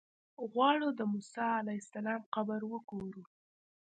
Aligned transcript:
غواړو 0.51 0.87
د 0.99 1.01
موسی 1.13 1.47
علیه 1.59 1.81
السلام 1.83 2.21
قبر 2.33 2.61
وګورو. 2.71 3.23